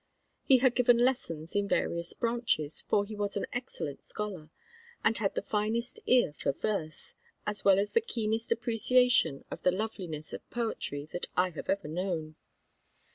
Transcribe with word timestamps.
He 0.43 0.57
had 0.57 0.73
given 0.73 0.97
lessons 0.97 1.55
in 1.55 1.67
various 1.67 2.11
branches, 2.13 2.81
for 2.81 3.05
he 3.05 3.15
was 3.15 3.37
an 3.37 3.45
excellent 3.53 4.03
scholar, 4.03 4.49
and 5.03 5.15
had 5.19 5.35
the 5.35 5.43
finest 5.43 5.99
ear 6.07 6.33
for 6.33 6.53
verse, 6.53 7.13
as 7.45 7.63
well 7.63 7.77
as 7.77 7.91
the 7.91 8.01
keenest 8.01 8.51
appreciation 8.51 9.45
of 9.51 9.61
the 9.61 9.69
loveliness 9.69 10.33
of 10.33 10.49
poetry, 10.49 11.05
that 11.11 11.27
I 11.37 11.51
have 11.51 11.69
ever 11.69 11.87
known. 11.87 12.35